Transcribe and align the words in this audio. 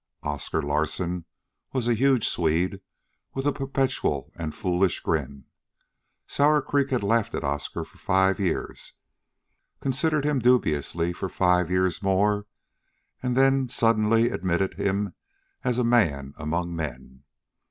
Oscar 0.23 0.63
Larsen 0.63 1.25
was 1.73 1.87
a 1.87 1.93
huge 1.93 2.27
Swede, 2.27 2.81
with 3.35 3.45
a 3.45 3.51
perpetual 3.53 4.31
and 4.35 4.55
foolish 4.55 4.99
grin. 4.99 5.45
Sour 6.25 6.59
Creek 6.63 6.89
had 6.89 7.03
laughed 7.03 7.35
at 7.35 7.43
Oscar 7.43 7.83
for 7.85 7.99
five 7.99 8.39
years, 8.39 8.93
considered 9.79 10.25
him 10.25 10.39
dubiously 10.39 11.13
for 11.13 11.29
five 11.29 11.69
years 11.69 12.01
more, 12.01 12.47
and 13.21 13.37
then 13.37 13.69
suddenly 13.69 14.31
admitted 14.31 14.73
him 14.73 15.13
as 15.63 15.77
a 15.77 15.83
man 15.83 16.33
among 16.35 16.75
men. 16.75 17.21